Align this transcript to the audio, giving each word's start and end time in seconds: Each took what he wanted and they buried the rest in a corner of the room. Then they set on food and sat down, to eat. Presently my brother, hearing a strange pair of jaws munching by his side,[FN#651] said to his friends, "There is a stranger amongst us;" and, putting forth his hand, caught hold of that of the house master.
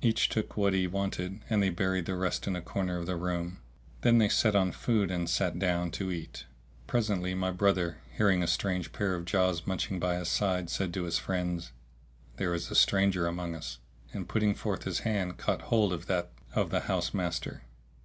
Each 0.00 0.28
took 0.28 0.56
what 0.56 0.72
he 0.72 0.86
wanted 0.86 1.40
and 1.50 1.60
they 1.60 1.68
buried 1.68 2.06
the 2.06 2.14
rest 2.14 2.46
in 2.46 2.54
a 2.54 2.62
corner 2.62 2.96
of 2.96 3.06
the 3.06 3.16
room. 3.16 3.58
Then 4.02 4.18
they 4.18 4.28
set 4.28 4.54
on 4.54 4.70
food 4.70 5.10
and 5.10 5.28
sat 5.28 5.58
down, 5.58 5.90
to 5.98 6.12
eat. 6.12 6.46
Presently 6.86 7.34
my 7.34 7.50
brother, 7.50 7.96
hearing 8.16 8.40
a 8.40 8.46
strange 8.46 8.92
pair 8.92 9.16
of 9.16 9.24
jaws 9.24 9.66
munching 9.66 9.98
by 9.98 10.14
his 10.14 10.28
side,[FN#651] 10.28 10.70
said 10.70 10.94
to 10.94 11.02
his 11.02 11.18
friends, 11.18 11.72
"There 12.36 12.54
is 12.54 12.70
a 12.70 12.76
stranger 12.76 13.26
amongst 13.26 13.56
us;" 13.56 13.78
and, 14.12 14.28
putting 14.28 14.54
forth 14.54 14.84
his 14.84 15.00
hand, 15.00 15.38
caught 15.38 15.62
hold 15.62 15.92
of 15.92 16.06
that 16.06 16.30
of 16.54 16.70
the 16.70 16.82
house 16.82 17.12
master. 17.12 17.62